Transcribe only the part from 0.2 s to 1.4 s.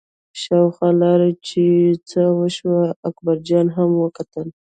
شاوخوا لاړه